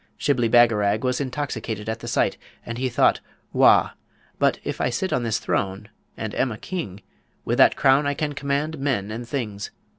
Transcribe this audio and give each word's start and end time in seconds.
Shibli 0.17 0.49
Bagarag 0.49 1.03
was 1.03 1.21
intoxicated 1.21 1.87
at 1.87 1.99
the 1.99 2.07
sight, 2.07 2.35
and 2.65 2.79
he 2.79 2.89
thought, 2.89 3.19
'Wah! 3.53 3.91
but 4.39 4.57
if 4.63 4.81
I 4.81 4.89
sit 4.89 5.13
on 5.13 5.21
this 5.21 5.37
throne 5.37 5.89
and 6.17 6.33
am 6.33 6.51
a 6.51 6.57
king, 6.57 7.01
with 7.45 7.59
that 7.59 7.75
crown 7.75 8.07
I 8.07 8.15
can 8.15 8.33
command 8.33 8.79
men 8.79 9.11
and 9.11 9.27
things! 9.27 9.69